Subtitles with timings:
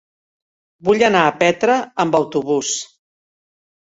[0.87, 2.73] Vull anar a Petra amb autobús.